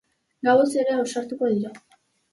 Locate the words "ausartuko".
1.03-1.51